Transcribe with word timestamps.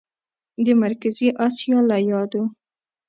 د 0.65 0.67
مرکزي 0.83 1.27
اسیا 1.45 1.79
له 1.89 1.97
یادو 2.09 2.43